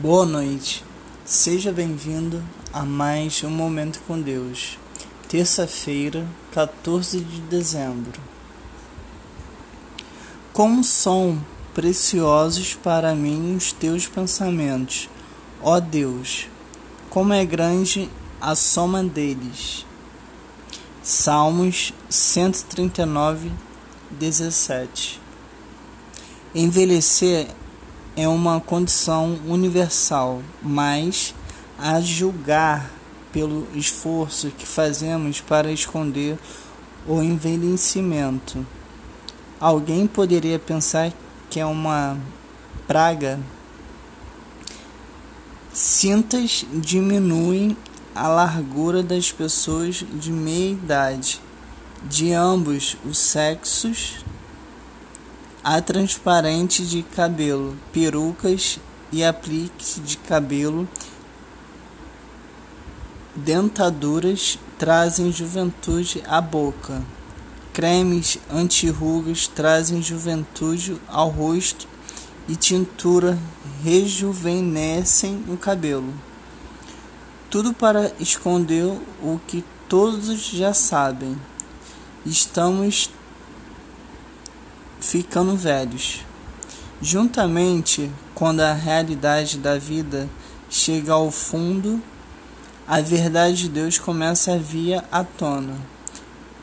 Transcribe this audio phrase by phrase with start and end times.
[0.00, 0.82] Boa noite,
[1.26, 2.42] seja bem-vindo
[2.72, 4.78] a mais um Momento com Deus.
[5.28, 8.18] Terça-feira, 14 de dezembro.
[10.54, 11.38] Como são
[11.74, 15.10] preciosos para mim os teus pensamentos,
[15.60, 16.48] ó Deus,
[17.10, 18.08] como é grande
[18.40, 19.84] a soma deles.
[21.02, 23.52] Salmos 139,
[24.12, 25.20] 17.
[26.54, 27.48] Envelhecer
[28.16, 31.34] é uma condição universal, mas
[31.78, 32.90] a julgar
[33.32, 36.38] pelo esforço que fazemos para esconder
[37.06, 38.66] o envelhecimento.
[39.58, 41.12] Alguém poderia pensar
[41.48, 42.18] que é uma
[42.86, 43.38] praga.
[45.72, 47.76] Cintas diminuem
[48.14, 51.40] a largura das pessoas de meia idade,
[52.02, 54.24] de ambos os sexos
[55.62, 58.78] a transparente de cabelo, perucas
[59.12, 60.88] e apliques de cabelo,
[63.36, 67.02] dentaduras trazem juventude à boca.
[67.72, 71.86] Cremes anti-rugas trazem juventude ao rosto
[72.48, 73.38] e tintura
[73.84, 76.12] rejuvenescem o cabelo.
[77.50, 78.86] Tudo para esconder
[79.22, 81.36] o que todos já sabem.
[82.24, 83.10] Estamos
[85.10, 86.24] ficando velhos.
[87.02, 90.28] Juntamente, quando a realidade da vida
[90.68, 92.00] chega ao fundo,
[92.86, 95.74] a verdade de Deus começa a vir à tona.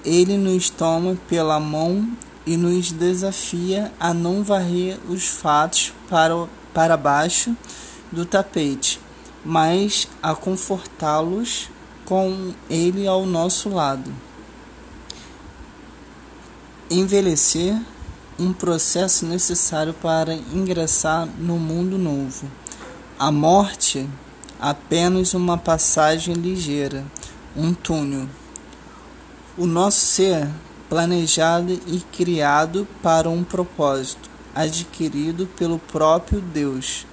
[0.06, 2.10] Ele nos toma pela mão
[2.46, 7.54] e nos desafia a não varrer os fatos para, para baixo
[8.10, 8.98] do tapete,
[9.44, 11.70] mas a confortá-los
[12.06, 14.10] com Ele ao nosso lado.
[16.90, 17.78] Envelhecer
[18.40, 22.50] um processo necessário para ingressar no mundo novo.
[23.18, 24.08] A morte,
[24.60, 27.04] apenas uma passagem ligeira,
[27.56, 28.28] um túnel.
[29.58, 30.48] O nosso ser,
[30.88, 37.08] planejado e criado para um propósito, adquirido pelo próprio Deus.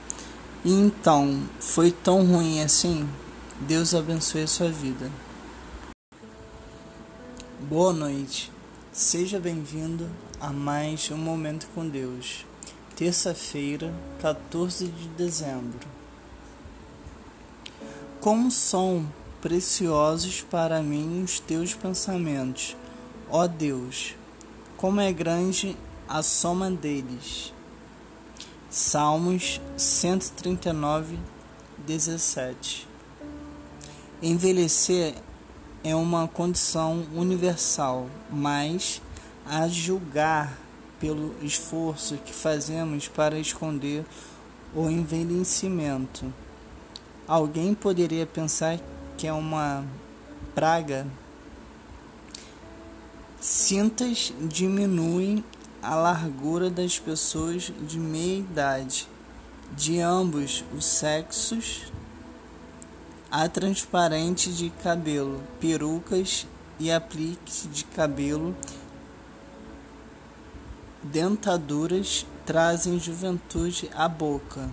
[0.63, 3.09] E então, foi tão ruim assim?
[3.61, 5.11] Deus abençoe a sua vida.
[7.61, 8.53] Boa noite.
[8.93, 10.07] Seja bem-vindo
[10.41, 12.45] a mais um Momento com Deus.
[12.97, 15.87] Terça-feira, 14 de dezembro.
[18.21, 19.06] Como são
[19.41, 22.77] preciosos para mim os teus pensamentos,
[23.31, 24.15] ó Deus,
[24.77, 25.77] como é grande
[26.09, 27.53] a soma deles.
[28.71, 31.19] Salmos 139,
[31.87, 32.89] 17.
[34.22, 35.15] Envelhecer
[35.83, 39.03] é uma condição universal, mas
[39.47, 40.56] a julgar
[41.00, 44.05] pelo esforço que fazemos para esconder
[44.75, 46.32] o envelhecimento.
[47.27, 48.78] Alguém poderia pensar
[49.16, 49.84] que é uma
[50.54, 51.06] praga.
[53.41, 55.44] Cintas diminuem
[55.83, 59.09] a largura das pessoas de meia idade,
[59.77, 61.93] de ambos os sexos
[63.37, 66.47] a transparente de cabelo, perucas
[66.78, 68.54] e apliques de cabelo,
[71.04, 74.70] dentaduras trazem juventude à boca.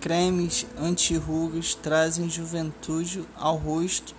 [0.00, 4.14] Cremes anti-rugas trazem juventude ao rosto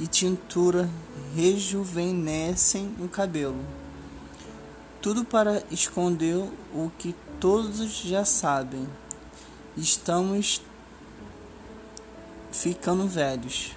[0.00, 0.88] e tintura
[1.34, 3.62] rejuvenescem o cabelo.
[5.02, 6.36] Tudo para esconder
[6.74, 8.88] o que todos já sabem.
[9.76, 10.62] Estamos
[12.50, 13.76] ficando velhos.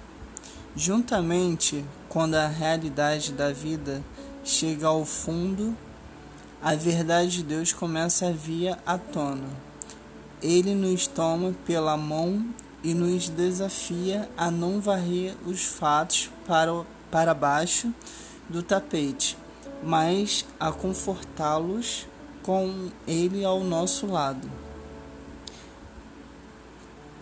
[0.76, 4.02] Juntamente, quando a realidade da vida
[4.44, 5.76] chega ao fundo,
[6.62, 9.48] a verdade de Deus começa a vir à tona.
[10.42, 12.46] Ele nos toma pela mão
[12.84, 17.94] e nos desafia a não varrer os fatos para, para baixo
[18.48, 19.38] do tapete,
[19.84, 22.08] mas a confortá-los
[22.44, 24.50] com Ele ao nosso lado.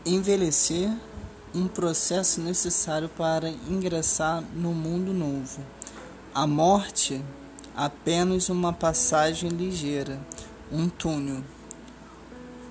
[0.05, 0.89] Envelhecer
[1.53, 5.61] um processo necessário para ingressar no mundo novo.
[6.33, 7.21] A morte,
[7.79, 10.19] apenas uma passagem ligeira,
[10.69, 11.41] um túnel.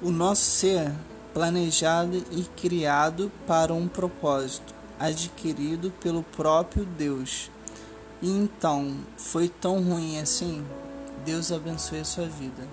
[0.03, 0.93] O nosso ser,
[1.33, 7.51] planejado e criado para um propósito, adquirido pelo próprio Deus.
[8.21, 10.63] E então, foi tão ruim assim?
[11.25, 12.69] Deus abençoe a sua vida.